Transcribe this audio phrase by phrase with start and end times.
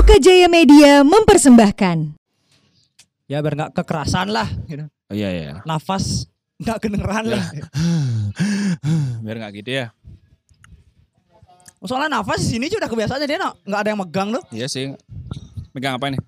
[0.00, 2.16] Oka Jaya Media mempersembahkan.
[3.28, 4.88] Ya biar nggak kekerasan lah gitu.
[4.88, 5.60] Oh, iya iya.
[5.68, 6.24] Nafas
[6.56, 7.44] nggak kedengeran lah.
[9.28, 9.92] Biar nggak gitu ya.
[11.84, 14.42] Soalnya nafas di sini juga udah kebiasaan dia nggak ada yang megang tuh.
[14.56, 14.88] Iya sih.
[15.76, 16.20] Megang apa nih?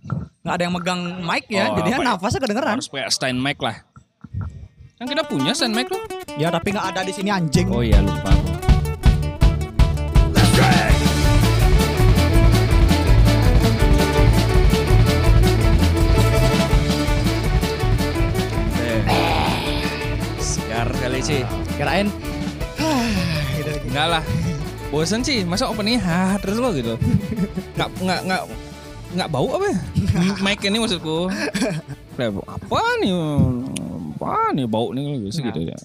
[0.45, 1.65] Nggak ada yang megang mic ya.
[1.73, 2.09] Oh, jadinya ya?
[2.13, 2.77] nafasnya kedengeran.
[2.77, 3.77] Harus pakai stand mic lah.
[5.01, 6.05] Kan kita punya stand mic tuh.
[6.37, 7.73] Ya tapi nggak ada di sini anjing.
[7.73, 8.52] Oh iya lupa.
[21.33, 21.43] Sih.
[21.81, 22.07] Kirain.
[23.57, 23.71] gitu.
[23.89, 24.23] Enggak lah.
[24.93, 27.01] Bosen sih, masa openingnya hah terus lo gitu.
[27.81, 28.43] Nggak nggak nggak
[29.17, 29.79] nggak bau apa ya?
[30.45, 31.33] Mic ini maksudku.
[32.13, 33.13] Apa nih?
[34.21, 35.79] Apa nih bau nih gitu gitu ya.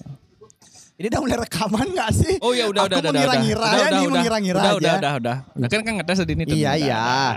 [0.98, 2.34] Ini udah mulai rekaman nggak sih?
[2.44, 3.22] Oh ya udah Aku udah udah udah.
[3.22, 4.76] mengira-ngira udah, ya, udah, udah, mengira-ngira udah, aja.
[4.76, 5.36] Udah udah udah.
[5.56, 6.56] Nah, kan kan ngetes tadi ini tuh.
[6.58, 7.00] Iya, Udah, iya.
[7.06, 7.32] udah.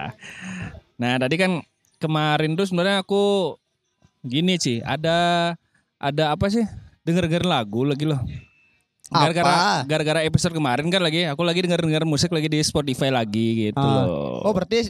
[0.98, 1.52] Nah, tadi kan
[2.02, 3.56] kemarin tuh sebenarnya aku
[4.26, 5.54] gini sih, ada
[6.02, 6.66] ada apa sih?
[7.02, 8.22] Denger-denger lagu lagi loh.
[9.12, 13.76] Gara-gara gara-gara episode kemarin kan lagi aku lagi denger-denger musik lagi di Spotify lagi gitu
[13.78, 14.08] Ah.
[14.08, 14.48] loh.
[14.48, 14.88] Oh berarti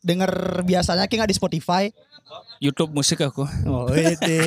[0.00, 0.30] denger
[0.62, 1.86] biasanya kayak di Spotify.
[2.58, 4.40] YouTube musik aku Oh itu.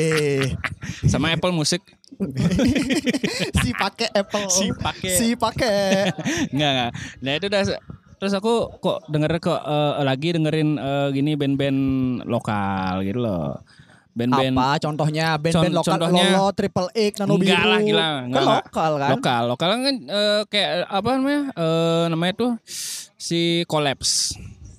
[1.11, 1.79] sama Apple Musik.
[3.61, 4.49] si pakai Apple.
[4.49, 5.13] Si pakai.
[5.13, 6.11] Si pakai.
[6.53, 6.91] Enggak, enggak.
[7.21, 7.61] Nah, itu udah
[8.17, 11.79] terus aku kok denger kok eh, lagi dengerin eh, gini band-band
[12.25, 13.61] lokal gitu loh.
[14.17, 17.69] Band-band Apa contohnya band-band Con- lokal contohnya- Lolo, Triple X, Nano Enggak Biru.
[17.69, 18.01] lah, gila.
[18.01, 18.57] Kan Enggak, enggak.
[18.65, 19.09] lokal kan?
[19.13, 19.41] lokal.
[19.47, 21.41] Lokal kan eh, kayak apa namanya?
[21.53, 22.51] Eh, namanya tuh
[23.15, 24.33] si Collapse.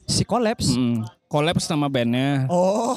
[0.05, 0.73] Si Collapse.
[0.73, 2.49] Mm, Collapse nama bandnya.
[2.49, 2.97] Oh,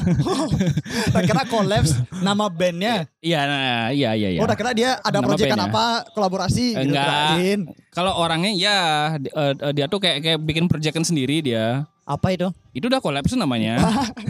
[1.14, 3.05] tak kira Collapse nama bandnya.
[3.20, 4.39] Iya, nah, iya, iya, iya.
[4.39, 5.67] Oh, tak kira dia ada Nama proyekan bandnya.
[5.70, 7.08] apa kolaborasi gitu Enggak.
[7.36, 7.59] kirain.
[7.92, 8.78] Kalau orangnya ya
[9.17, 11.83] di- eh, eh, dia tuh kayak kayak bikin proyekan sendiri dia.
[12.12, 12.52] Apa itu?
[12.72, 13.80] Itu udah Collapse namanya.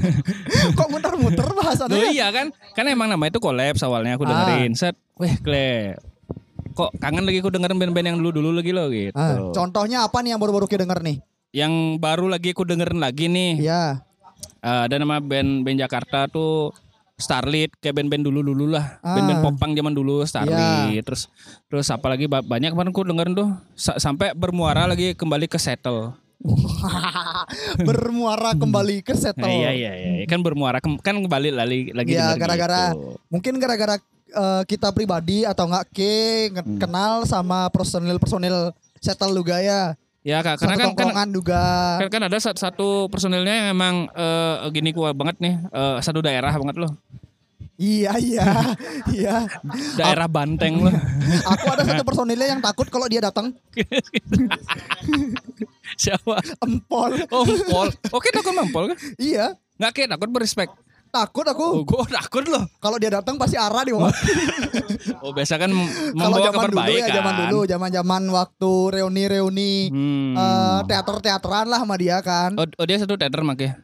[0.77, 2.11] Kok muter-muter Loh bahasannya?
[2.11, 2.53] iya kan?
[2.71, 4.29] Kan emang namanya itu Collapse awalnya aku Ah.
[4.45, 4.71] dengerin.
[4.73, 5.97] Set, weh, Kle.
[6.71, 9.11] Kok kangen lagi aku dengerin band-band yang dulu-dulu lagi loh gitu.
[9.13, 11.17] Ah, contohnya apa nih yang baru-baru kita denger nih?
[11.51, 13.59] Yang baru lagi aku dengerin lagi nih.
[13.59, 14.05] Ya.
[14.61, 16.71] Eh, ada nama band band Jakarta tuh
[17.17, 18.97] Starlit kayak band-band dulu-dulu lah.
[18.99, 19.13] Ah.
[19.13, 21.03] Band-band popang zaman dulu Starlit.
[21.03, 21.27] Terus
[21.67, 25.57] terus apa lagi ba- banyak kemarin aku dengerin tuh Sa- sampai bermuara lagi kembali ke
[25.57, 26.15] Settle.
[27.87, 29.45] Bermuara kembali ke settle.
[29.45, 33.15] Eh, iya iya iya kan bermuara kem- kan kembali lagi lagi Ya, gara-gara gitu.
[33.27, 33.95] mungkin gara-gara
[34.27, 36.13] eh, kita pribadi atau enggak ke
[36.53, 36.77] Hmm.
[36.77, 39.93] kenal sama personil-personil settle juga ya.
[40.21, 41.61] Ya Kak, karena Satu kan kan juga.
[41.97, 46.21] kan, kan ada sat- satu personilnya yang emang eh, gini kuat banget nih eh, satu
[46.21, 46.91] daerah banget loh
[47.81, 48.45] Iya iya
[49.17, 49.35] iya.
[49.97, 50.93] daerah Banteng loh
[51.51, 53.49] Aku ada satu personilnya yang takut kalau dia datang
[55.97, 57.11] siapa empol.
[57.29, 59.57] oh Pol oke takut mampol kan Iya.
[59.75, 60.69] nggak kayak takut berespek
[61.11, 61.67] Takut oh aku.
[61.83, 64.07] gue takut loh Kalau dia datang pasti arah di bawah.
[65.19, 69.73] oh biasa kan membawa zaman kabar dulu baik ya, kan zaman dulu, zaman-zaman waktu reuni-reuni
[69.91, 70.31] Hmm.
[70.33, 72.55] eh, teater-teateran lah sama dia kan.
[72.55, 73.83] oh, oh, dia satu teater makanya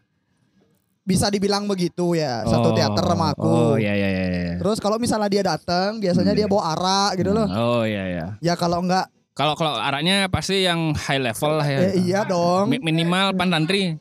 [1.07, 3.47] Bisa dibilang begitu ya, satu Oh, teater sama aku.
[3.47, 4.53] oh iya iya iya iya.
[4.59, 7.47] Terus kalau misalnya dia datang, biasanya dia bawa arak gitu loh.
[7.47, 11.79] oh iya iya Ya kalau enggak, kalau kalau araknya pasti yang high level lah ya
[11.87, 12.67] eh, iya dong.
[12.67, 13.95] Mi- minimal pantantri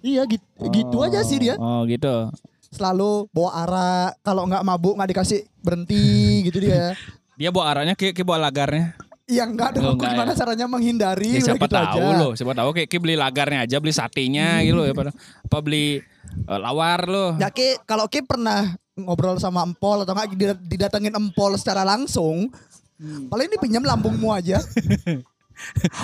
[0.00, 1.54] Iya gitu, gitu aja sih dia.
[1.54, 2.28] oh gitu
[2.68, 4.10] Selalu bawa arak.
[4.20, 6.02] Kalau enggak mabuk nggak dikasih berhenti
[6.42, 6.98] gitu dia.
[7.38, 9.84] dia bawa araknya kayak kayak bawa lagarnya Iya enggak dong.
[9.84, 10.36] Oh, enggak Gimana ya?
[10.36, 11.30] caranya menghindari?
[11.34, 12.18] Ya, siapa gitu tahu aja.
[12.18, 14.62] loh, siapa tahu kayak, kayak beli lagarnya aja, beli satenya Hmm.
[14.62, 16.04] gitu loh ya pada apa beli
[16.44, 17.30] eh, lawar loh.
[17.36, 22.52] Ya Ki, kalau Ki pernah ngobrol sama empol atau enggak dida- didatengin empol secara langsung,
[22.94, 23.26] Hmm.
[23.26, 24.60] paling dipinjam lambungmu aja.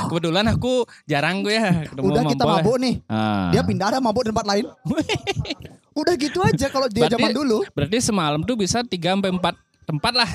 [0.07, 2.51] Kebetulan aku jarang gue ya ketemu Udah kita ya.
[2.57, 2.95] mabuk nih.
[3.05, 3.51] Ah.
[3.51, 4.65] Dia pindah ada mabuk di tempat lain.
[6.01, 7.59] Udah gitu aja kalau dia Berarti- zaman dulu.
[7.69, 9.55] Berarti semalam tuh bisa 3 sampai 4
[9.85, 10.31] tempat lah.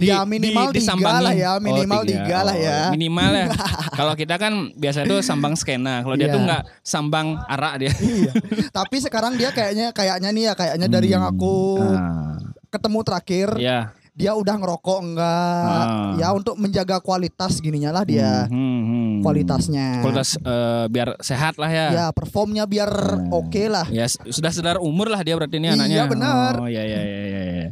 [0.00, 1.22] Ya, minimal tiga disambangi.
[1.22, 2.16] lah ya, minimal tiga.
[2.18, 2.78] tiga lah ya.
[2.90, 3.46] minimal ya.
[3.98, 6.00] Kalau kita kan biasa tuh sambang skena.
[6.00, 6.34] Kalau dia Iya.
[6.34, 7.92] tuh nggak sambang arak dia.
[7.94, 8.32] Iya.
[8.78, 12.40] Tapi sekarang dia kayaknya kayaknya nih ya kayaknya dari yang aku Ah.
[12.68, 13.92] ketemu terakhir Ya.
[14.10, 15.84] dia udah ngerokok enggak.
[15.84, 16.12] Ah.
[16.16, 18.46] Ya untuk menjaga kualitas gininya lah dia.
[18.46, 19.14] Hmm, hmm, hmm.
[19.20, 20.00] Kualitasnya.
[20.00, 21.86] Kualitas eh, biar sehat lah ya.
[21.90, 22.88] Ya performnya biar
[23.28, 23.84] oke lah.
[23.88, 26.02] Ya sudah sedar umur lah dia berarti ini Iya, anaknya.
[26.06, 26.52] benar.
[26.56, 27.20] Oh ya ya ya.
[27.20, 27.68] Ya,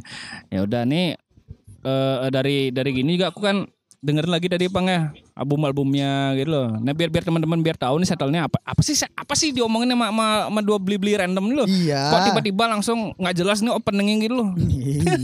[0.49, 1.17] ya udah nih
[1.81, 3.63] eh, dari dari gini juga aku kan
[3.99, 6.71] dengerin lagi tadi Pang ya album-albumnya gitu loh.
[6.79, 10.07] Nah biar biar teman-teman biar tahu nih setelnya apa apa sih apa sih diomongin sama
[10.07, 11.67] sama, sama dua beli-beli random loh.
[11.67, 12.07] Iya.
[12.07, 14.49] Kok tiba-tiba langsung nggak jelas nih openingnya gitu loh.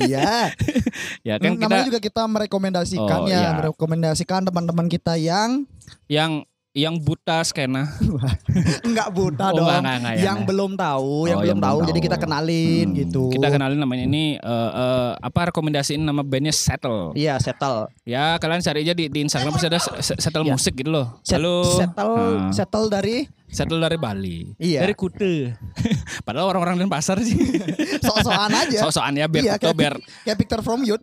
[0.04, 0.52] iya.
[1.28, 3.50] Ya kan Namanya kita juga kita merekomendasikan Oh, ya, iya.
[3.58, 5.66] merekomendasikan teman-teman kita yang
[6.06, 6.46] yang
[6.76, 7.88] yang buta skena.
[8.88, 9.66] Enggak buta Oh, dong.
[9.66, 10.50] enggak, enggak, enggak, ya, yang enggak.
[10.52, 13.24] belum tahu, Oh, yang belum tahu jadi kita kenalin Hmm, gitu.
[13.32, 17.16] Kita kenalin namanya ini eh, eh, apa rekomendasiin nama bandnya Settle.
[17.16, 17.88] Iya, settle.
[18.04, 20.52] Ya kalian cari aja di, di Instagram pasti ada se- Settle Ya.
[20.52, 21.16] musik gitu loh.
[21.22, 22.52] Set- Lalu settle Nah.
[22.52, 24.52] settle dari Settle dari Bali.
[24.58, 24.84] Iya.
[24.84, 25.56] Dari Kute.
[26.28, 27.40] Padahal orang-orang dan pasar sih.
[28.04, 28.84] sok-sokan aja.
[28.84, 29.94] Sok-sokan ya biar Iya, kayak, biar
[30.28, 31.00] kayak Victor from Youth.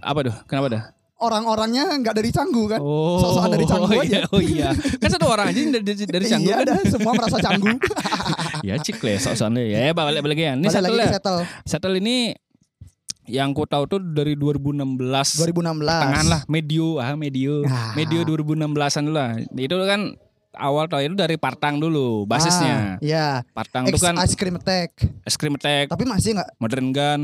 [0.00, 0.34] apa tuh?
[0.46, 0.82] Kenapa dah?
[1.16, 2.76] Orang-orangnya nggak dari Canggu kan?
[2.78, 4.18] Oh, Sok-sokan dari Canggu oh, aja.
[4.18, 4.68] Iya, oh iya.
[5.00, 6.66] Kan satu orang aja dari, dari, dari Canggu iya, kan.
[6.66, 7.72] dah, semua merasa Canggu.
[8.68, 9.66] ya cik lah sok-sokan deh.
[9.66, 10.52] Ya, ya balik balik ya.
[10.52, 11.12] Ini Balik Settle lagi ya.
[11.14, 11.40] settle.
[11.64, 12.16] Settle ini
[13.26, 15.02] yang ku tahu tuh dari 2016
[15.42, 15.82] 2016.
[15.82, 17.90] tangan lah medio ah medio Ah.
[17.92, 20.14] medio 2016an dulu lah itu kan
[20.54, 23.26] awal tahun itu dari Partang dulu basisnya Ah, Iya.
[23.50, 25.02] Partang itu kan Ice Cream Attack.
[25.20, 27.20] es krim attack Tapi masih nggak modern gun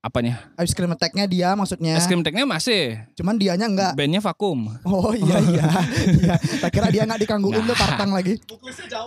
[0.00, 1.92] apanya Ice Cream Attack-nya dia maksudnya.
[1.92, 3.92] es krim attacknya masih Cuman dianya enggak.
[3.92, 5.66] bandnya vakum Oh iya iya.
[6.14, 6.34] iya.
[6.62, 7.80] Tak kira dia nggak digangguin tuh Nah.
[7.80, 8.38] partang lagi.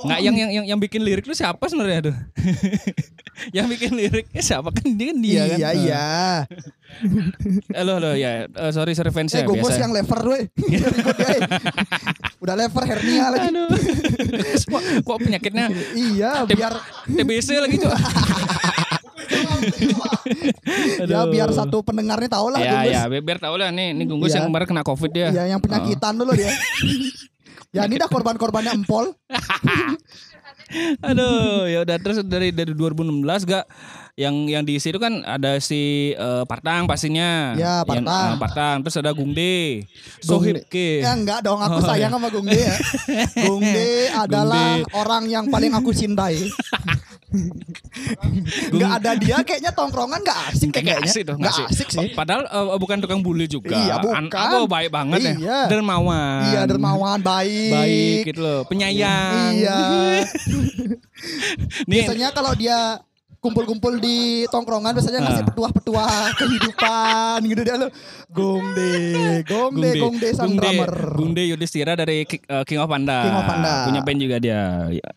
[0.03, 2.15] nggak yang yang yang, yang bikin lirik itu siapa sebenarnya tuh
[3.57, 6.05] yang bikin liriknya siapa kan dia kan dia kan iya iya.
[7.71, 10.43] halo halo ya Eh, sorry sorry fans Eh ya gue bos biasa yang lever eh.
[12.37, 13.47] Udah lever hernia lagi.
[13.49, 13.69] aduh
[14.71, 16.73] kok, kok penyakitnya Iya biar
[17.07, 17.95] TBC lagi tuh
[21.07, 24.29] ya biar satu pendengarnya tahu lah ya ya biar, biar tahu lah nih nih Gunggus
[24.29, 24.37] Iya.
[24.37, 26.51] yang kemarin kena covid dia Iya yang penyakitan dulu dia.
[27.75, 29.15] ya ini dah korban-korbannya empol.
[31.01, 33.67] aduh ya udah terus dari dari 2016 gak
[34.13, 38.23] yang yang diisi itu kan ada si eh, Partang pastinya Ya, Yang, Partang.
[38.25, 39.83] eh, Partang terus ada Gungde
[40.21, 42.75] Sohib Ke Ya enggak dong aku Oh, sayang sama Gungde ya.
[43.41, 44.95] Gungde adalah Gungde.
[44.95, 46.39] orang yang paling aku cintai.
[48.73, 51.07] Enggak ada dia kayaknya tongkrongan enggak asik Nggak kayaknya.
[51.07, 52.07] asik tuh, Enggak nggak asik sih.
[52.11, 53.71] Padahal eh, bukan tukang bully juga.
[53.73, 54.27] Iya, An- bukan.
[54.27, 55.33] apa, baik banget Iya.
[55.37, 55.59] ya.
[55.67, 56.41] Dermawan.
[56.47, 57.71] Iya dermawan baik.
[57.71, 59.55] Baik gitu loh, penyayang.
[59.55, 59.79] Iya.
[61.89, 62.99] Nih, Biasanya kalau dia
[63.41, 64.17] kumpul-kumpul di
[64.47, 65.47] tongkrongan biasanya ngasih Ah.
[65.49, 67.87] petuah-petuah kehidupan gitu dia lo.
[68.29, 68.93] Gongde,
[69.43, 70.91] gongde, gongde sang Gungde, drummer.
[71.17, 73.17] Gungde Yudhistira dari eh, King of Panda.
[73.19, 73.73] King of Panda.
[73.83, 74.61] Punya band juga dia.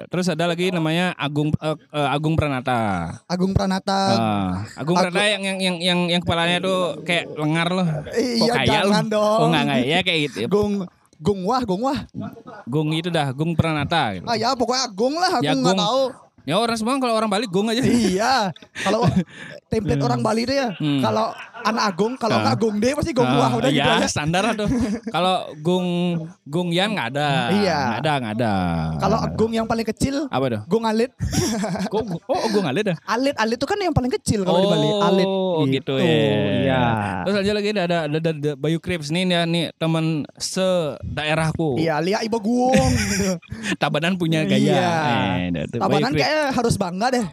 [0.09, 3.13] Terus ada lagi namanya Agung eh, Agung Pranata.
[3.27, 4.01] Agung Pranata.
[4.11, 7.85] Ah, Agung Agung- Pranata yang yang yang yang, yang kepalanya tuh kayak lengar loh.
[7.85, 8.91] Kok iya, kayak lu?
[8.91, 9.39] jangan dong.
[9.39, 10.39] Oh enggak enggak ya kayak gitu.
[10.49, 10.75] Gung
[11.15, 12.01] Gung wah, Gung wah.
[12.65, 14.25] Gung itu dah, Gung Pranata gitu.
[14.25, 15.85] Ah ya pokoknya Agung lah, aku Ya, nggak Gung.
[15.85, 16.03] tahu.
[16.45, 17.81] Ya orang semua kalau orang Bali Gung aja.
[17.81, 18.53] iya.
[18.85, 19.09] Kalau
[19.73, 20.69] template orang Bali deh ya.
[20.77, 21.01] Hmm.
[21.01, 21.33] Kalau
[21.65, 22.43] anak Agung, kalau Ah.
[22.45, 24.69] nggak Gung deh pasti Gung wah Ah, udah gitu ya, standar tuh.
[25.15, 25.89] Kalau Gung
[26.45, 27.29] Gung Yan nggak ada.
[27.51, 27.79] Iya.
[27.89, 28.53] Nggak ada, nggak ada.
[29.01, 30.61] Kalau Agung yang paling kecil, apa tuh?
[30.69, 31.11] Gung Alit.
[31.95, 32.97] Oh, oh Gung ada dah.
[33.07, 34.89] Alit, Alit itu kan yang paling kecil kalau di Bali.
[34.99, 35.27] Alit.
[35.29, 36.05] Oh, gitu, ya.
[36.05, 36.83] Iya.
[37.23, 40.65] Terus aja lagi ada ada ada, Bayu Krips nih dia nih teman se
[41.01, 41.79] daerahku.
[41.79, 42.93] Iya, lihat Ibu Guong.
[43.83, 44.59] Tabanan punya gaya.
[44.59, 44.91] Iya.
[45.55, 47.27] Eh, Tabanan kayaknya harus bangga deh.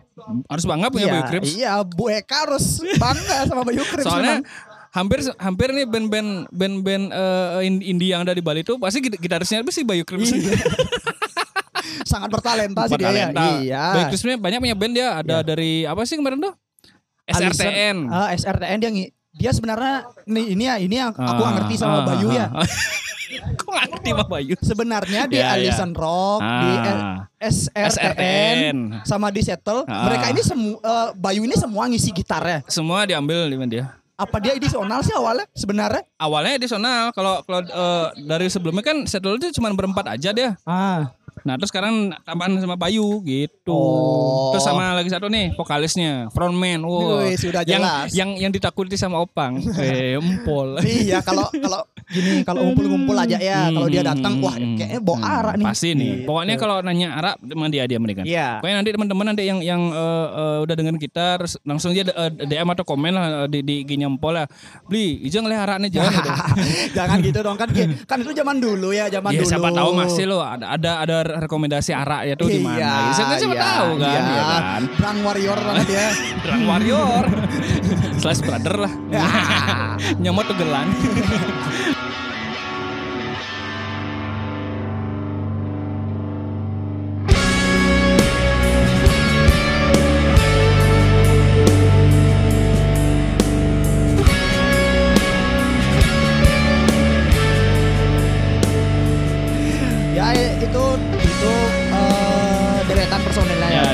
[0.45, 1.49] harus bangga punya iya, Bayu Krips.
[1.49, 4.05] Iya, Bu Eka harus bangga sama Bayu Krips.
[4.05, 4.43] Soalnya memang.
[4.91, 9.17] hampir hampir nih band-band band-band eh, in- indie yang ada di Bali itu pasti git-
[9.17, 10.29] gitarisnya pasti Bayu Krips.
[10.29, 10.51] Iya.
[12.01, 13.27] sangat bertalenta sih dia ya.
[13.31, 13.83] Iya.
[13.95, 16.53] Bayu ini banyak punya band dia ada dari apa sih kemarin tuh?
[17.23, 18.09] SRTN.
[18.09, 18.91] Ah, SRTN dia
[19.31, 22.47] dia sebenarnya nih ini ya ini yang aku ngerti sama Ah, Bayu ah, ya.
[23.55, 24.53] Kok ngerti sama Bayu?
[24.59, 25.71] Sebenarnya di Ya, ya.
[25.71, 26.93] Alison Rock, di.
[27.39, 28.77] SRTN, SRTN.
[29.07, 29.87] sama di Settle.
[29.87, 30.03] Ah.
[30.03, 30.75] Mereka ini semua
[31.15, 32.59] Bayu ini semua ngisi gitarnya.
[32.67, 33.85] Semua diambil di dia?
[34.21, 36.05] Apa dia edisional sih awalnya sebenarnya?
[36.21, 37.09] Awalnya edisional.
[37.17, 40.53] Kalau kalau eh, dari sebelumnya kan Settle itu cuma berempat aja dia.
[40.61, 41.09] Ah.
[41.41, 43.73] Nah terus sekarang tambahan sama Bayu gitu.
[43.73, 44.53] Oh.
[44.53, 46.81] Terus sama lagi satu nih vokalisnya frontman.
[46.85, 47.25] Wow.
[47.25, 48.09] Wih, sudah yang, jelas.
[48.13, 49.57] yang yang ditakuti sama Opang.
[49.81, 50.77] eh empol.
[51.05, 51.81] iya, kalau kalau
[52.11, 55.65] gini kalau ngumpul-ngumpul aja ya, kalau dia datang wah Hmm, kayaknya bawa hmm, arak nih.
[55.65, 56.11] Pasti nih.
[56.11, 56.27] Gitu.
[56.29, 58.21] Pokoknya kalau nanya arak sama dia dia mereka.
[58.21, 58.61] Iya.
[58.61, 62.31] Pokoknya nanti teman-teman nanti yang yang eh, eh, udah dengan kita terus langsung aja eh,
[62.45, 64.45] DM atau komen lah di di IG Nyempol ya.
[64.85, 66.13] Beli, ijeng leh araknya jangan.
[66.13, 66.29] gitu.
[66.97, 67.69] Jangan gitu dong kan
[68.05, 69.49] kan itu zaman dulu ya, zaman Ya dulu.
[69.49, 72.77] siapa tahu masih lo ada ada ada rekomendasi arak ya tuh di mana.
[72.77, 74.21] Iya, Siapa, siapa iya, tahu kan, iya.
[74.21, 74.81] ya kan.
[74.97, 76.07] Perang warrior banget ya.
[76.43, 77.25] Drang Warrior.
[78.19, 78.93] Slash brother lah.
[80.21, 80.87] Nyomot tugelan.
[100.11, 100.27] ya
[100.61, 101.10] itu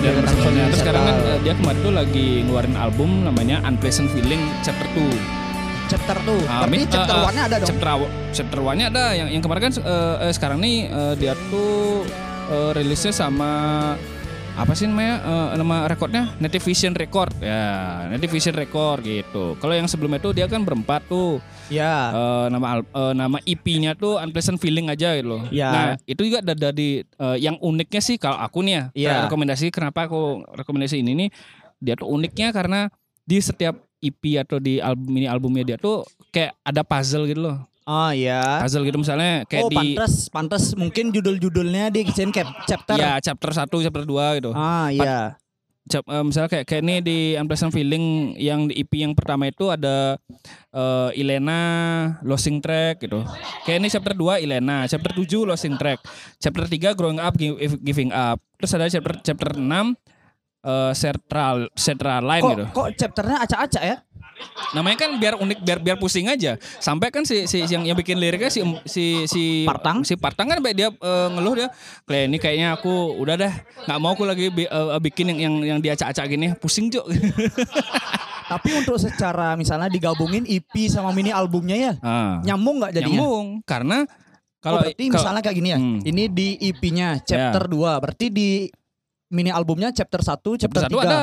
[0.07, 0.65] ya, dari deretan personilnya.
[0.67, 5.45] Terus sekarang kan eh, dia kemarin tuh lagi ngeluarin album namanya Unpleasant Feeling Chapter 2.
[5.87, 6.41] chapter tuh.
[6.45, 7.67] Ah, Berarti mi- chapter eh, eh, one-nya ada dong.
[7.71, 7.87] Chapter
[8.33, 12.03] chapter one-nya ada yang yang kemarin kan eh, eh, sekarang nih eh, dia tuh
[12.51, 13.51] eh, rilisnya sama
[14.57, 19.77] apa sih namanya eh, nama rekornya Native Vision Record ya Native Vision Record gitu kalau
[19.77, 21.37] yang sebelumnya tuh dia kan berempat tuh
[21.67, 22.15] Ya.
[22.15, 25.43] Eh, nama eh, nama EP-nya tuh Unpleasant Feeling aja gitu loh.
[25.51, 25.67] Ya.
[25.67, 29.13] Nah, itu juga ada dari eh, yang uniknya sih kalau aku nih ya, Ya.
[29.27, 31.29] rekomendasi kenapa aku rekomendasi ini nih
[31.83, 32.87] dia tuh uniknya karena
[33.27, 37.67] di setiap EP atau di album ini albumnya dia tuh kayak ada puzzle gitu loh.
[37.87, 38.59] Oh iya.
[38.59, 42.99] Puzzle gitu misalnya kayak oh di pantes, pantes mungkin judul-judulnya dikisin cap chapter.
[42.99, 44.51] ya chapter 1, chapter 2 gitu.
[44.51, 45.39] Ah iya.
[45.87, 49.71] Cap- eh, misalnya kayak kayak ini di Unpleasant Feeling yang di EP yang pertama itu
[49.71, 50.19] ada
[50.69, 51.61] eh, Ilena
[52.21, 53.23] Losing Track gitu.
[53.63, 56.03] Kayak ini chapter 2 Ilena, chapter 7 Losing Track,
[56.37, 58.43] chapter 3 Growing Up Gi- Giving Up.
[58.59, 59.95] Terus ada chapter chapter 6
[60.59, 62.65] eh Central Central Line Kok gitu.
[62.67, 63.95] kok chapternya acak-acak ya?
[64.75, 66.59] Namanya kan biar unik biar biar pusing aja.
[66.77, 70.03] Sampai kan si, si yang yang bikin liriknya si si si Partang?
[70.03, 71.67] Si Partang kan dia eh, ngeluh dia
[72.03, 73.53] kayak ini kayaknya aku udah dah
[73.87, 77.07] nggak mau aku lagi bi- eh, bikin yang yang yang diacak-acak gini pusing cuk.
[78.51, 82.39] Tapi untuk secara misalnya digabungin EP sama mini albumnya ya, ah.
[82.47, 83.19] nyambung nggak jadinya?
[83.19, 85.79] Nyambung karena Kalau kalau berarti kalau- misalnya kayak gini ya.
[85.79, 85.99] Hmm.
[86.01, 88.03] Ini di EP-nya chapter 2.
[88.03, 88.49] Berarti di
[89.27, 91.03] mini albumnya chapter 1, chapter, chapter satu 3.
[91.03, 91.19] ada.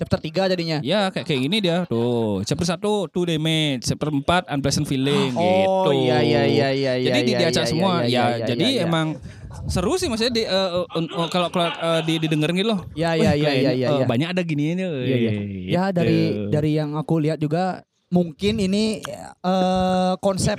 [0.00, 0.78] Chapter 3 jadinya.
[0.80, 1.84] Ya kayak kayak gini dia.
[1.84, 2.80] Tuh, chapter 1
[3.12, 5.44] two damage, chapter 4 unpleasant feeling Oh
[5.92, 6.08] gitu.
[6.08, 7.12] iya iya iya iya iya.
[7.12, 7.92] Jadi iya, diacak iya, semua.
[8.00, 8.82] iya, ya, iya, iya, jadi iya.
[8.88, 9.20] emang
[9.68, 12.80] seru sih maksudnya di, eh, eh, kalau kalau eh, di, didengerin gitu loh.
[12.96, 13.88] Ya ya Wih, ya kayaknya, ya ya.
[13.92, 14.06] eh, ya.
[14.08, 14.88] Banyak ada gininya.
[15.04, 15.32] Iya, iya.
[15.68, 19.04] Ya dari dari yang aku lihat juga mungkin ini
[19.44, 20.56] eh konsep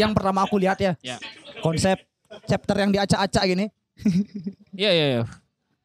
[0.00, 0.96] yang pertama aku lihat ya.
[1.04, 1.20] Ya.
[1.60, 2.00] Konsep
[2.48, 3.68] chapter yang diacak-acak gini.
[4.72, 5.41] Iya iya iya.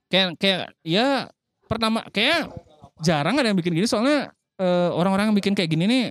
[0.08, 1.28] Kayak kayak ya
[1.66, 2.48] pertama kayak
[3.00, 6.04] jarang ada yang bikin gini soalnya eh, orang-orang yang bikin kayak gini nih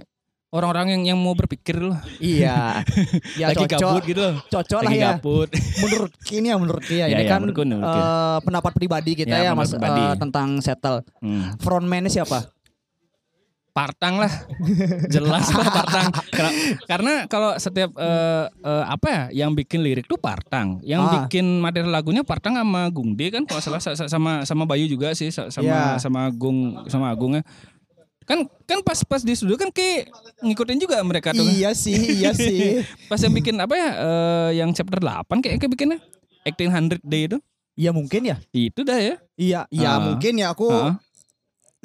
[0.47, 1.99] orang-orang yang yang mau berpikir loh.
[2.17, 2.81] Iya.
[3.41, 3.81] ya Lagi cocok.
[3.83, 4.35] gabut gitu loh.
[4.47, 5.07] Cocok lah ya.
[5.13, 5.49] gabut.
[5.83, 7.99] Menurut ini ya menurut Kia Ya, ini ya, kan menurutku, menurutku.
[7.99, 10.01] eh, pendapat pribadi kita Ya, ya, Mas pribadi.
[10.03, 11.03] eh, tentang settle.
[11.19, 11.57] Hmm.
[11.59, 12.47] Frontman-nya siapa?
[13.77, 14.33] Partang lah,
[15.13, 16.09] jelas lah Partang.
[16.33, 16.51] Karena,
[16.91, 21.13] karena kalau setiap eh, eh, apa ya, yang bikin lirik tuh Partang, yang Ah.
[21.21, 25.13] bikin materi lagunya Partang sama Gungde kan, kalau salah sa- sa- sama sama Bayu juga
[25.13, 26.01] sih, sa- sama Ya.
[26.01, 27.45] sama Agung sama Agungnya.
[28.25, 30.09] Kan kan pas pas di studio kan kayak
[30.41, 31.45] ngikutin juga mereka tuh.
[31.45, 31.53] kan.
[31.53, 32.81] Iya sih, iya sih.
[33.07, 35.99] Pas yang bikin apa ya, eh, yang chapter 8 kayak kayak bikinnya,
[36.43, 37.39] Acting 100 Day itu,
[37.77, 38.41] Iya mungkin ya.
[38.51, 39.21] itu dah ya.
[39.37, 40.01] Iya, iya Ah.
[40.01, 40.97] mungkin ya aku Ah.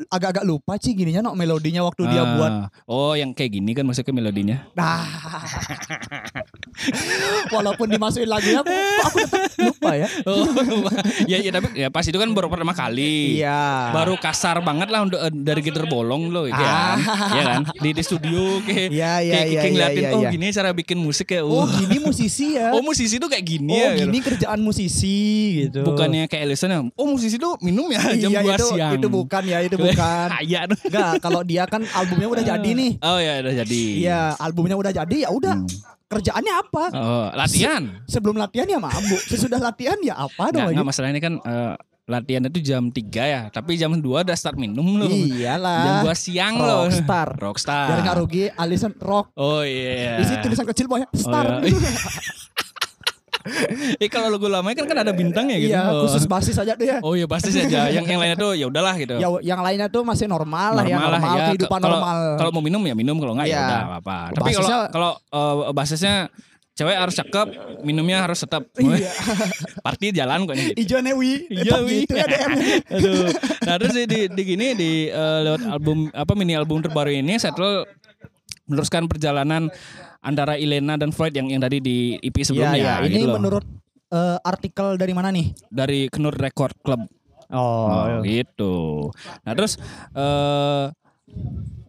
[0.08, 2.30] Agak-agak lupa sih gininya no melodinya waktu dia Ah.
[2.32, 2.54] buat.
[2.86, 4.58] Oh, yang kayak gini kan maksudnya melodinya.
[4.74, 5.04] Nah.
[7.50, 8.72] Walaupun dimasukin aku, kok
[9.04, 10.08] aku tetap lupa ya.
[10.24, 10.46] Oh,
[11.26, 13.38] ya, ya tapi ya pas itu kan baru pertama kali.
[13.38, 13.92] Iya.
[13.92, 16.98] Baru kasar banget lah untuk eh, dari gitar bolong loh, ya kan?
[17.02, 17.30] Ah.
[17.32, 17.62] ya kan?
[17.76, 20.30] Di, di studio kayak Iya, iya, kayak, iya, kayak iya, ngeliatin, iya, oh iya.
[20.30, 21.42] gini cara bikin musik ya.
[21.44, 22.74] Oh Oh, gini musisi ya.
[22.74, 23.90] oh musisi tuh kayak gini Oh ya.
[23.94, 24.06] gitu.
[24.08, 25.18] gini kerjaan musisi
[25.62, 25.82] gitu.
[25.84, 28.92] Bukannya kayak Ellison ya, oh musisi tuh minum ya jam iya, 2 itu, siang.
[28.96, 29.91] itu bukan ya, itu bukan.
[30.38, 30.78] Kaya tuh.
[30.88, 32.92] Enggak, kalau dia kan albumnya udah jadi nih.
[33.02, 33.84] Oh ya udah jadi.
[33.98, 35.56] Iya, albumnya udah jadi ya udah.
[35.58, 35.70] Hmm.
[36.12, 36.84] Kerjaannya apa?
[36.92, 38.04] Oh, latihan.
[38.04, 40.74] Sebelum latihan ya mabuk, sesudah latihan ya apa dong Enggak, lagi?
[40.76, 44.60] enggak masalah ini kan eh, latihan itu jam 3 ya, tapi jam 2 udah start
[44.60, 45.08] minum loh.
[45.08, 46.04] Iyalah.
[46.04, 46.92] Jam 2 siang loh.
[46.92, 47.30] Rockstar.
[47.40, 47.88] Rockstar.
[47.88, 49.32] Biar nggak rugi, Alison rock.
[49.40, 50.20] Oh iya.
[50.20, 51.48] Isi tulisan kecil boy, star.
[51.48, 51.80] Oh, iya.
[53.98, 55.72] Eh kalau lagu lamanya kan kan ada bintangnya gitu.
[55.72, 56.06] Iya, Oh.
[56.06, 56.98] khusus basis aja tuh ya.
[57.00, 57.90] Oh iya pasti saja.
[57.90, 59.16] Yang yang lainnya tuh ya udahlah gitu.
[59.16, 61.46] Ya, yang lainnya tuh masih normal, lah ya, Normal normal ya.
[61.50, 62.18] kehidupan Kalau- normal.
[62.38, 63.62] Kalau mau minum ya minum, kalau enggak ya Iya.
[63.62, 64.18] udah nggak apa.
[64.30, 66.16] Tapi kalau Basisnya- kalau eh, basisnya
[66.72, 67.48] cewek harus cakep,
[67.82, 68.64] minumnya harus tetap.
[68.74, 69.10] Iya.
[69.86, 70.72] Party jalan kok ini.
[70.76, 71.98] Ijo Newi, Iya, tetap Wi.
[72.02, 72.52] gitu ya DM.
[72.96, 73.28] Aduh.
[73.62, 77.36] Nah terus di, di, di gini di eh, lewat album apa mini album terbaru ini
[77.36, 77.86] Settle
[78.66, 79.68] meneruskan perjalanan
[80.22, 82.78] antara Ilena dan Floyd yang yang tadi di EP Iya, sebelumnya.
[82.78, 82.94] iya.
[83.04, 83.66] Ini gitu menurut
[84.08, 85.52] eh, artikel dari mana nih?
[85.68, 87.02] dari Knur Record Club.
[87.52, 89.10] Oh, gitu.
[89.44, 89.76] Nah terus
[90.14, 90.86] eh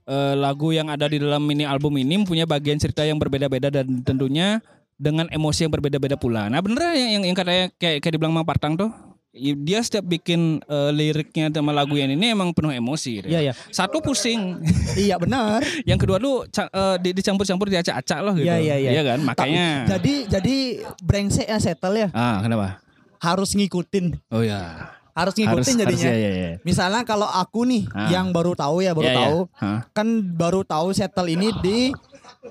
[0.04, 4.02] eh, lagu yang ada di dalam mini album ini punya bagian cerita yang berbeda-beda dan
[4.02, 4.58] tentunya
[4.96, 6.46] dengan emosi yang berbeda-beda pula.
[6.46, 8.90] Nah bener yang yang, yang katanya kayak kayak dibilang Mang Partang tuh,
[9.34, 13.18] dia setiap bikin eh, liriknya sama lagu yang ini emang penuh emosi.
[13.18, 13.28] gitu.
[13.28, 13.52] Iya, iya.
[13.68, 14.60] Satu pusing,
[15.00, 15.64] iya benar.
[15.88, 18.44] yang kedua tuh ca- eh, di- dicampur-campur diacak-acak loh gitu.
[18.44, 19.02] Iya, iya, iya.
[19.02, 19.88] kan, makanya.
[19.88, 20.56] Jadi jadi
[21.00, 22.08] brengsek ya settle ya.
[22.12, 22.84] ah kenapa?
[23.18, 24.20] Harus ngikutin.
[24.28, 24.92] Oh ya.
[25.12, 26.08] Harus ngikutin jadinya.
[26.08, 26.50] Harus, ya, ya, ya.
[26.60, 28.08] Misalnya kalau aku nih Ah.
[28.08, 29.20] yang baru tahu ya, baru Iya, iya.
[29.22, 29.38] tahu.
[29.54, 29.80] Hah?
[29.92, 31.92] Kan baru tahu settle ini di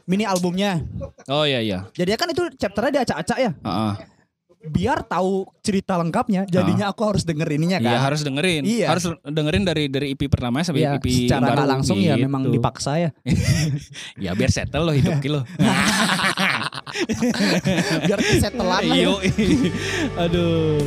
[0.05, 0.81] mini albumnya.
[1.25, 1.85] Oh iya iya.
[1.91, 3.51] Jadi kan itu chapternya diacak-acak ya.
[3.53, 3.93] Heeh.
[4.61, 7.91] Biar tahu cerita lengkapnya, jadinya aku harus denger ininya kan.
[7.91, 8.87] Iya harus dengerin, Iya.
[8.93, 12.25] harus dengerin dari dari IP pertama sampai Iya, IP secara yang baru langsung ya gitu.
[12.29, 13.09] memang dipaksa ya.
[14.29, 15.41] ya biar settle lo hidup kilo.
[18.05, 19.09] biar kesetelan lah ya.
[20.29, 20.77] Aduh.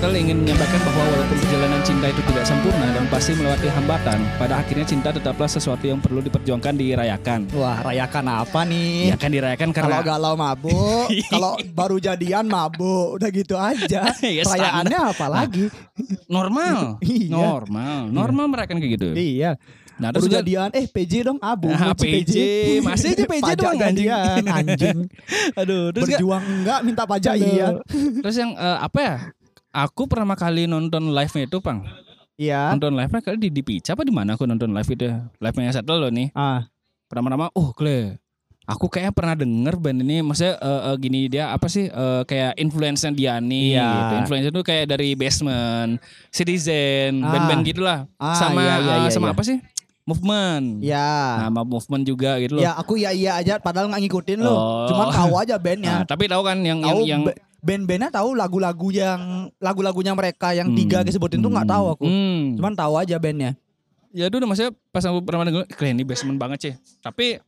[0.00, 4.54] Settle ingin menyampaikan bahwa walaupun perjalanan cinta itu tidak sempurna dan pasti melewati hambatan, pada
[4.56, 7.52] akhirnya cinta tetaplah sesuatu yang perlu diperjuangkan dirayakan.
[7.52, 9.12] Wah, rayakan apa nih?
[9.12, 11.04] Ya kan dirayakan Kalau karena galau mabuk,
[11.36, 14.08] kalau baru jadian mabuk, udah gitu aja.
[14.24, 15.68] Ya, Perayaannya apa lagi?
[16.32, 17.36] normal, Iya.
[17.36, 19.08] normal, normal merayakan kayak gitu.
[19.12, 19.60] Iya.
[20.00, 21.68] Nah Baru terus juga jadian, eh PJ dong, abu.
[21.68, 22.32] Nah, PJ.
[22.80, 24.08] Masih aja PJ doang, anjing.
[24.48, 24.98] anjing.
[25.60, 27.76] aduh terus Berjuang enggak minta pajak iya.
[28.24, 29.16] Terus yang eh, apa ya?
[29.70, 31.86] Aku pertama kali nonton live-nya itu, Pang.
[32.34, 32.74] Iya.
[32.74, 35.06] Nonton live-nya kali di di Pica apa di mana aku nonton live itu?
[35.38, 36.34] Live-nya Settle loh nih.
[36.34, 36.66] Ah,
[37.06, 38.18] Pertama-tama, oh, Kle.
[38.66, 42.54] Aku kayaknya pernah denger band ini, maksudnya eh, eh, gini dia apa sih eh, kayak
[42.54, 43.88] influence-nya dia nih Iya.
[43.90, 44.14] gitu.
[44.22, 45.98] Influence itu kayak dari Basement,
[46.30, 47.34] Citizen, Ah.
[47.34, 47.98] band-band gitulah.
[48.14, 49.34] Ah, sama iya, iya, iya, sama iya.
[49.34, 49.58] apa sih?
[50.06, 50.82] Movement.
[50.82, 51.46] ya.
[51.46, 52.62] Nama movement juga gitu loh.
[52.62, 54.50] Ya aku iya iya aja padahal nggak ngikutin lo.
[54.50, 54.86] Oh.
[54.90, 55.94] Cuman tahu aja Nah, bandnya.
[56.06, 59.20] tapi tahu kan yang tahu yang, yang band-bandnya tahu lagu-lagu yang
[59.56, 62.04] lagu-lagunya mereka yang tiga disebutin tuh nggak tahu aku.
[62.04, 62.56] Hmm.
[62.56, 63.54] Cuman tahu aja bandnya.
[64.10, 66.74] Ya dulu maksudnya pas aku pertama denger, keren ini basement banget sih.
[66.98, 67.38] Tapi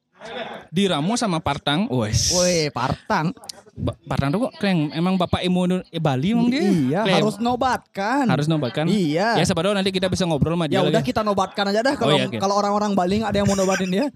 [0.69, 2.31] diramu sama Partang, wes.
[2.31, 3.35] Woi, Partang.
[3.73, 4.93] Ba- Partang tuh kok keren.
[4.93, 6.63] Emang bapak ilmu Indu- eh, Bali emang dia.
[6.63, 7.17] Iya, Keren.
[7.19, 8.25] harus nobatkan.
[8.29, 8.87] harus nobatkan.
[8.87, 9.35] Iya.
[9.35, 10.93] Ya siapa tahu nanti kita bisa ngobrol sama dia Ya lagi.
[10.93, 12.39] udah kita nobatkan aja dah kalau Oh, iya, oke.
[12.39, 14.07] kalau orang-orang Bali nggak ada yang mau nobatin dia.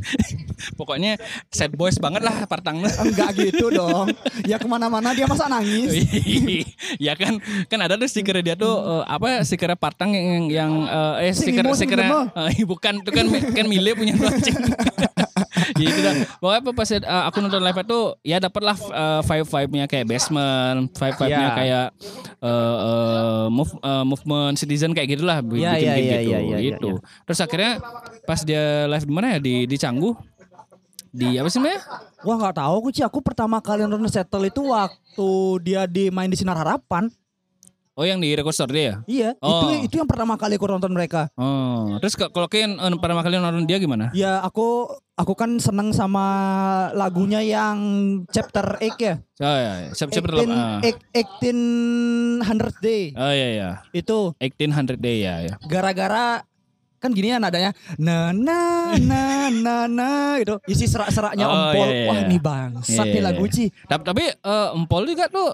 [0.78, 1.18] Pokoknya
[1.50, 2.82] sad boys banget lah Partang.
[2.82, 4.10] Enggak gitu dong.
[4.46, 5.90] Ya ke mana-mana dia masa nangis.
[7.06, 11.28] ya kan kan ada tuh stiker dia tuh eh, apa stiker Partang yang yang eh,
[11.28, 12.30] eh Sing stiker stiker imo.
[12.66, 14.56] bukan itu kan kan Mile punya lonceng.
[15.76, 16.14] Ya itu dah.
[16.40, 20.88] Pokoknya apa pas eh, aku nonton live itu ya dapatlah uh, vibe vibe-nya kayak basement,
[20.92, 21.56] vibe vibe-nya Ya.
[21.56, 21.86] kayak
[22.40, 26.30] eh, eh, move, eh, movement citizen kayak gitulah bikin, Ya, ya, bikin ya, gitu.
[26.32, 26.90] ya, ya, gitu.
[26.96, 27.00] ya.
[27.28, 27.72] Terus akhirnya
[28.24, 30.16] pas dia live di mana ya di di Canggu
[31.12, 31.80] di apa sih namanya?
[32.24, 33.04] Wah nggak tahu aku sih.
[33.04, 35.28] Aku pertama kali nonton Settle itu waktu
[35.60, 37.12] dia di main di Sinar Harapan.
[37.92, 38.96] Oh yang di record store dia ya?
[39.04, 39.68] Iya, Oh.
[39.68, 41.28] itu itu yang pertama kali aku nonton mereka.
[41.36, 44.08] Oh, terus kalau kalian eh, pertama kali nonton dia gimana?
[44.16, 46.24] Ya aku aku kan seneng sama
[46.96, 47.76] lagunya yang
[48.28, 49.14] chapter 8 ya.
[49.38, 50.80] Oh ya, siapa siapa 18, dalam ah.
[50.80, 53.12] 1800 Day.
[53.12, 53.70] Oh iya iya.
[53.92, 55.54] Itu 1800 day ya ya.
[55.62, 56.42] gara-gara
[56.96, 61.92] kan gini ya nadanya na na na na na gitu isi serak-seraknya Oh, empol iya,
[61.92, 62.30] iya, wah iya.
[62.30, 63.50] nih bangsat Iya, nih iya, lagu iya.
[63.50, 65.50] Ci Tapi tapi eh, Empol juga tuh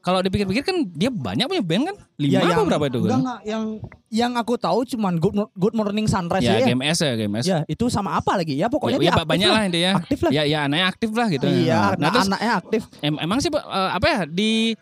[0.00, 1.96] kalau dipikir-pikir kan dia banyak punya band kan?
[2.16, 3.20] Lima Ya, apa yang- berapa itu enggak, kan?
[3.20, 3.64] enggak, yang
[4.10, 7.44] yang aku tahu cuman Good, Good Morning Sunrise Ya, ya, GMS ya, GMS.
[7.44, 9.92] ya itu sama apa lagi ya pokoknya ya, dia ya, aktif banyak lah intinya.
[9.94, 11.46] aktif lah Ya, ya anaknya aktif lah gitu.
[11.46, 13.60] iya Nah, terus anaknya aktif em- emang sih eh,
[13.90, 14.72] apa ya di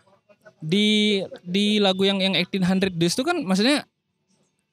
[0.57, 0.87] di
[1.41, 3.87] di lagu yang yang 1800 days itu kan maksudnya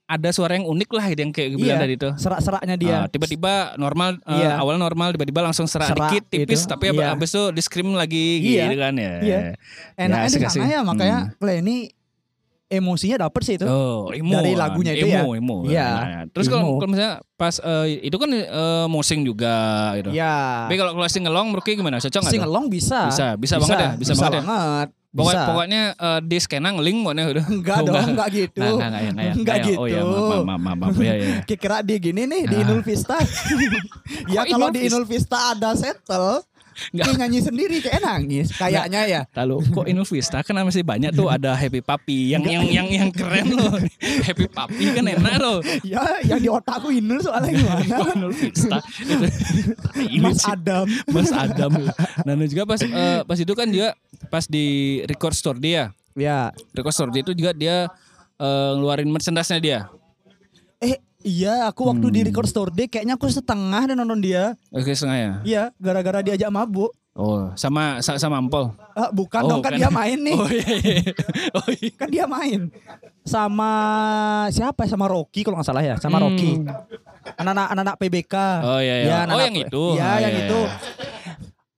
[0.06, 1.82] ada suara yang unik lah gitu yang kayak bilang Iya.
[1.82, 2.10] tadi itu.
[2.14, 4.54] serak-seraknya dia Ah, tiba-tiba normal eh, Iya.
[4.56, 6.70] awal normal tiba-tiba langsung serak, Serak dikit tipis gitu.
[6.70, 7.10] tapi Iya.
[7.10, 8.64] abis itu di scream lagi Iya.
[8.64, 9.12] gitu kan ya.
[9.18, 9.38] Iya.
[9.96, 11.34] enaknya di asik, sana ya makanya Hmm.
[11.36, 11.76] Clay ini
[12.68, 14.58] emosinya dapet sih itu Oh, emo Dari kan.
[14.60, 15.38] lagunya itu emo, ya.
[15.38, 16.74] Emo, Iya, Nah, terus kalau emo.
[16.76, 19.54] kalau misalnya pas eh, itu kan eh, mosing juga
[19.94, 20.10] gitu.
[20.10, 21.98] ya Tapi kalau kalau singelong menurut gimana?
[21.98, 22.22] Cocok nggak?
[22.24, 22.30] tuh?
[22.32, 24.42] singelong bisa Bisa, bisa banget ya, bisa banget ya.
[24.42, 25.48] banget Pokok- bisa.
[25.48, 27.44] pokoknya eh, di scanner link pokoknya udah.
[27.48, 29.76] enggak Oh, dong enggak gitu Nah, enggak, enggak, enggak, enggak, Enggak enggak.
[29.76, 30.06] Oh ya, gitu.
[30.06, 30.94] maaf, maaf, maaf, maaf.
[30.98, 31.34] Ya, ya.
[31.42, 32.62] Kira di gini nih di Ah.
[32.62, 33.16] Inul Vista.
[34.34, 34.80] ya kalau di?
[34.82, 36.44] Inul Vista ada settle,
[36.92, 37.04] Nggak.
[37.08, 38.46] kayak nyanyi sendiri kayak nangis.
[38.54, 39.20] Kayaknya ya.
[39.32, 43.08] Lalu kok Inul Vista kan masih banyak tuh ada Happy Papi yang yang yang yang
[43.10, 43.76] keren loh.
[44.26, 45.58] Happy Papi kan enak loh.
[45.82, 47.96] Ya yang di otakku Inul soalnya gimana?
[48.00, 49.26] Kok Inul Vista itu
[50.04, 50.86] ini Mas Adam.
[51.10, 51.72] Mas Adam.
[52.24, 53.96] Nah juga pas eh, pas itu kan dia
[54.28, 55.92] pas di record store dia.
[56.16, 56.52] Ya.
[56.72, 57.88] Record store dia itu juga dia
[58.36, 59.80] eh, ngeluarin merchandise-nya dia.
[60.80, 62.14] Eh iya aku waktu Hmm.
[62.14, 64.54] di record store day kayaknya aku setengah dan nonton dia.
[64.70, 65.32] Oke setengah ya.
[65.42, 66.94] Iya gara-gara diajak mabuk.
[67.12, 68.76] Oh sama sa- sama Ampol.
[68.92, 70.36] Ah, bukan Oh, dong kan dia main nih.
[70.38, 70.68] Oh iya.
[70.76, 71.00] iya.
[71.50, 71.90] Oh iya.
[71.92, 72.60] Kan dia main
[73.22, 73.70] sama
[74.48, 74.90] siapa ya?
[74.90, 76.24] Sama Rocky kalau nggak salah ya, sama Hmm.
[76.28, 76.50] Rocky.
[77.34, 78.34] Anak-anak anak-anak PBK.
[78.62, 79.08] Oh iya iya.
[79.08, 79.82] oh anak-anak- yang itu.
[79.92, 80.60] Ya, Oh, yang iya, itu.
[80.60, 80.72] iya.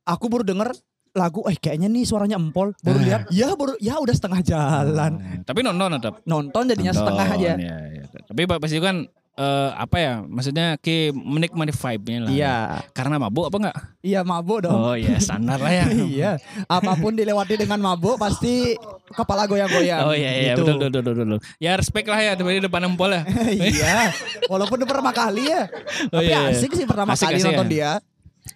[0.07, 0.69] Aku baru denger
[1.11, 2.75] lagu, eh kayaknya nih suaranya empol.
[2.79, 3.05] Baru Ah.
[3.05, 5.13] lihat, ya baru, ya udah setengah jalan.
[5.15, 6.15] Oh, Tapi nonton tetap.
[6.25, 7.53] Nonton jadinya Nonton, setengah aja.
[7.55, 8.03] iya, iya.
[8.25, 9.07] Tapi pas itu kan
[9.39, 10.15] eh, apa ya?
[10.21, 12.31] Maksudnya ke menikmati vibe-nya lah.
[12.31, 12.57] Iya.
[12.91, 13.77] Karena mabuk apa enggak?
[14.01, 14.75] Iya mabuk dong.
[14.75, 15.85] Oh iya, standar lah ya.
[16.11, 16.31] iya.
[16.67, 18.75] Apa pun dilewati dengan mabuk pasti
[19.09, 20.03] kepala goyang-goyang.
[20.03, 20.67] Oh iya iya Gitu.
[20.67, 21.41] betul, betul betul betul.
[21.57, 23.23] Ya respect lah ya dari depan empol ya.
[23.55, 24.11] iya.
[24.47, 25.71] Walaupun udah pertama kali ya.
[26.09, 26.53] Oh, Tapi iya, iya.
[26.53, 27.73] asik sih pertama Asik, kali asik nonton ya.
[27.73, 27.93] dia.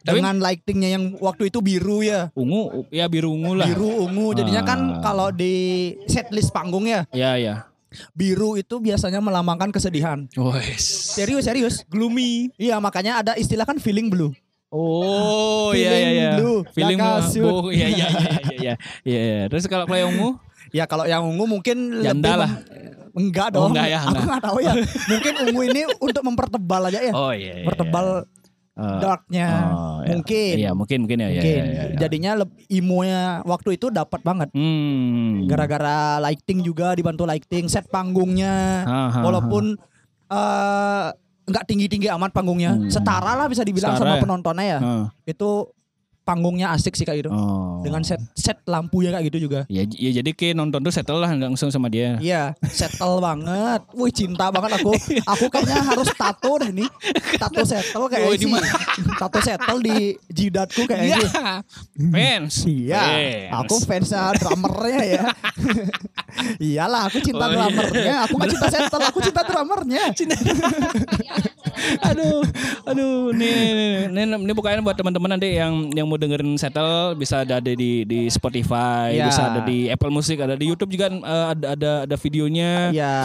[0.02, 2.32] Tapi- Dengan lightingnya yang waktu itu biru ya.
[2.32, 3.68] Ungu ya biru ungu lah.
[3.68, 4.32] Biru ungu.
[4.32, 5.00] Jadinya kan Ah.
[5.04, 5.54] kalau di
[6.08, 7.04] setlist panggung ya.
[7.12, 7.68] Ya ya.
[8.12, 10.26] Biru itu biasanya melambangkan kesedihan.
[10.34, 10.82] Wes.
[11.12, 11.74] Serius, serius.
[11.86, 12.50] Gloomy.
[12.56, 14.32] Iya makanya ada istilah kan feeling blue.
[14.68, 16.30] Oh iya iya iya.
[16.40, 17.68] blue, Feeling blue.
[17.76, 18.74] Iya iya iya iya iya.
[19.04, 19.44] Iya.
[19.46, 20.30] Terus kalau kalau yang ungu?
[20.72, 22.50] Ya kalau yang ungu mungkin Janda lebih lah.
[23.12, 23.76] enggak Oh, dong.
[23.76, 24.24] enggak ya, Aku enggak.
[24.24, 24.72] nggak tahu ya.
[25.06, 27.12] mungkin ungu ini untuk mempertebal aja ya.
[27.12, 27.60] Oh iya.
[27.60, 28.41] iya, Pertebal iya.
[28.72, 29.48] Darknya.
[29.68, 30.08] Oh, iya.
[30.16, 30.52] Mungkin.
[30.56, 31.28] Iya mungkin mungkin ya.
[31.28, 31.60] ya, Mungkin.
[31.60, 31.96] ya, ya, ya.
[32.00, 32.30] Jadinya
[32.68, 34.48] imonya waktu itu dapat banget.
[34.56, 35.44] Hmm.
[35.44, 38.86] Gara-gara lighting juga dibantu lighting, set panggungnya.
[38.88, 39.76] Ha, ha, Walaupun
[40.32, 41.06] eh,
[41.42, 42.88] nggak tinggi-tinggi amat panggungnya, Hmm.
[42.88, 44.22] setara lah bisa dibilang Setara sama ya?
[44.24, 44.78] penontonnya ya.
[44.80, 44.92] ha.
[45.28, 45.74] Itu
[46.22, 47.30] panggungnya asik sih kayak gitu.
[47.34, 47.82] Oh.
[47.82, 49.66] Dengan set set lampunya kayak gitu juga.
[49.66, 52.18] Ya, ya jadi kayak nonton tuh settle lah langsung sama dia.
[52.22, 53.80] Iya, settle banget.
[53.94, 54.94] Wih, cinta banget aku.
[55.26, 56.88] Aku kayaknya harus tato deh nih.
[57.38, 58.50] Tato settle kayak sih.
[59.18, 60.90] Tato settle di jidatku Iya.
[60.90, 61.28] kayaknya.
[62.10, 62.54] Fans.
[62.66, 63.02] Iya,
[63.50, 65.22] aku fansnya drummernya ya.
[66.62, 67.56] Iyalah, aku cinta Oh, iya.
[67.60, 68.14] drummernya.
[68.24, 70.02] Aku gak cinta settle, aku cinta drummernya.
[72.02, 72.42] Aduh,
[72.84, 73.54] aduh, nih,
[74.08, 78.02] nih, nih, nih bukannya buat teman-teman nanti yang yang mau dengerin settle bisa ada di
[78.02, 79.26] di Spotify, Ya.
[79.26, 83.16] bisa ada di Apple Music, ada di YouTube juga eh, ada ada ada videonya, Iya,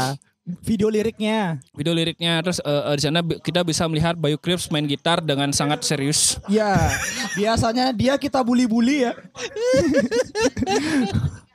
[0.63, 1.59] video liriknya.
[1.73, 2.39] video liriknya.
[2.41, 6.39] Terus eh, di sana kita bisa melihat Bayu Krips main gitar dengan sangat serius.
[6.47, 6.91] Iya,
[7.35, 9.13] biasanya dia kita bully-bully ya.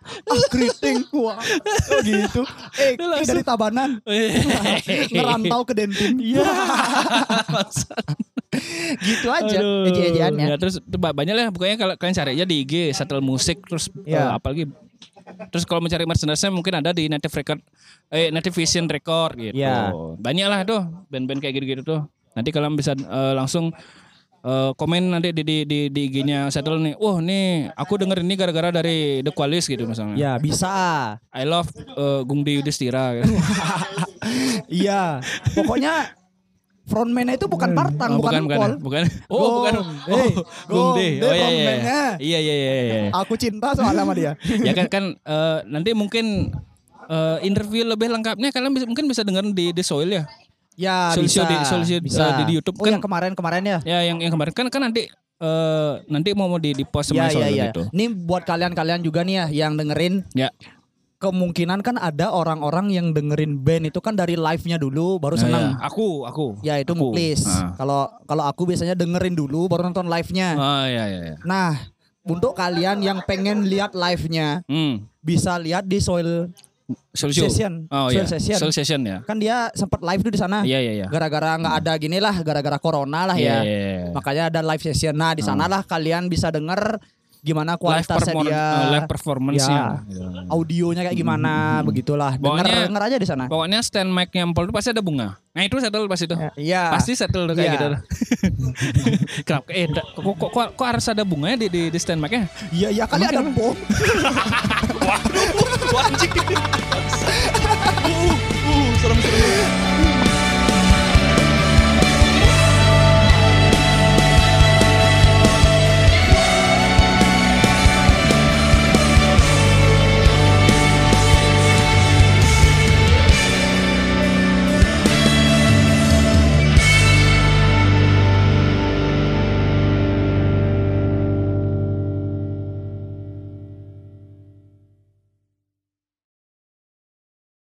[0.03, 2.43] ah keriting wah oh, gitu
[2.79, 4.03] eh, eh dari Tabanan
[5.15, 6.43] ngerantau ke Dentin Iya.
[9.01, 9.88] gitu aja Aduh.
[9.88, 13.88] eje-ejeannya Ya, terus banyak lah pokoknya kalau kalian cari aja di IG Settle Musik terus
[14.05, 14.29] Ya.
[14.29, 14.69] eh, apalagi
[15.49, 17.61] terus kalau mencari merchandise mungkin ada di Native Record
[18.12, 19.57] eh Native Vision Record gitu.
[19.57, 19.88] Ya.
[20.19, 22.01] Banyak lah tuh band-band kayak gitu-gitu tuh.
[22.37, 23.73] Nanti kalian bisa eh, langsung
[24.42, 26.94] eh, komen nanti di di di, di IG-nya Settle nih.
[26.98, 30.14] Wah, nih aku denger ini gara-gara dari The Qualis gitu misalnya.
[30.14, 30.70] ya bisa
[31.31, 33.33] I love eh, Gungdi Yudhistira gitu.
[34.83, 35.18] iya
[35.52, 36.14] pokoknya
[36.83, 39.02] frontman itu bukan partang Oh, bukan, bukan, bukan.
[39.33, 39.72] Oh, bukan.
[39.78, 40.28] Gong, eh, Oh,
[40.68, 41.09] Gungdi.
[41.18, 41.46] Gong, Oh dia iya iya.
[41.46, 42.00] frontman-nya.
[42.18, 43.00] Iya iya iya iya.
[43.14, 44.33] aku cinta soalnya sama dia
[44.66, 46.50] ya kan kan eh, nanti mungkin
[47.07, 50.24] eh, interview lebih lengkapnya kalian bisa, mungkin bisa dengar di di Soil ya.
[50.74, 53.62] Ya Solusio bisa di- Solusio, bisa eh, di- di YouTube oh, kan- yang kemarin kemarin
[53.62, 55.08] ya Ya yang yang kemarin kan kan nanti
[55.38, 57.64] eh, nanti mau mau di di post Ya sama ya Soil ya.
[57.68, 57.82] gitu.
[57.88, 60.48] Ini buat kalian-kalian juga nih ya yang dengerin Ya.
[61.18, 65.64] kemungkinan kan ada orang-orang yang dengerin band itu kan dari live-nya dulu baru Nah, senang.
[65.72, 65.87] ya.
[65.87, 66.46] Aku aku.
[66.61, 67.42] Ya itu muklis.
[67.44, 67.74] Ah.
[67.74, 70.48] Kalau kalau aku biasanya dengerin dulu baru nonton live-nya.
[70.52, 71.37] Oh ya ya ya.
[71.42, 71.78] Nah,
[72.22, 75.06] untuk kalian yang pengen lihat live-nya Hmm.
[75.20, 76.50] bisa lihat di Soil
[77.11, 77.46] Solusio.
[77.46, 77.87] Session.
[77.88, 78.24] Oh Soil iya.
[78.26, 78.59] Session.
[78.59, 79.18] Soul session ya.
[79.22, 80.62] kan dia sempat live tuh di sana.
[80.62, 81.07] Iya iya iya.
[81.07, 83.57] Gara-gara nggak ada gini lah, gara-gara corona lah Iya, ya.
[83.62, 84.11] iya, iya.
[84.11, 85.12] Makanya ada live session.
[85.12, 87.00] Nah, di sanalah kalian bisa denger
[87.42, 88.55] gimana Live kualitasnya perform- dia.
[88.55, 89.83] eh, live performance-nya.
[90.07, 90.26] Ya.
[90.46, 91.52] Audionya kayak gimana,
[91.83, 92.38] begitulah.
[92.38, 93.44] Denger, Pokoknya- denger aja di sana.
[93.50, 95.35] Pokoknya stand mic-nya Empol itu pasti ada bunga.
[95.50, 96.38] Nah itu settle pasti itu.
[96.55, 96.94] Iya.
[96.94, 97.74] Pasti settle tuh kayak Iya.
[97.74, 97.87] gitu.
[99.42, 99.66] Kenapa?
[99.68, 102.46] Eh, da- kok, kok, kok, kok harus ada bunganya di, di, di stand mic-nya?
[102.70, 103.74] Iya, iya kali ada bom.
[105.80, 107.21] Anjing.